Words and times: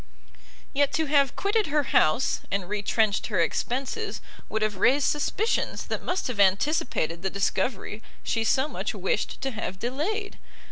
Yet 0.73 0.91
to 0.93 1.05
have 1.05 1.35
quitted 1.35 1.67
her 1.67 1.83
house, 1.93 2.39
and 2.49 2.67
retrenched 2.67 3.27
her 3.27 3.39
expences, 3.39 4.19
would 4.49 4.63
have 4.63 4.77
raised 4.77 5.05
suspicions 5.05 5.85
that 5.85 6.01
must 6.01 6.25
have 6.25 6.39
anticipated 6.39 7.21
the 7.21 7.29
discovery 7.29 8.01
she 8.23 8.43
so 8.43 8.67
much 8.67 8.95
wished 8.95 9.39
to 9.41 9.51
have 9.51 9.77
delayed. 9.77 10.39